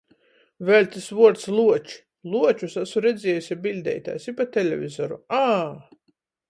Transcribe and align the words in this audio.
Vēļ 0.69 0.87
tys 0.95 1.09
vuords 1.17 1.45
luoči... 1.57 1.99
Luočus 2.31 2.79
asu 2.85 3.05
redziejuse 3.09 3.59
biļdeitēs 3.67 4.27
i 4.33 4.37
pa 4.41 4.51
televizoru. 4.59 5.23
Ā! 5.45 5.49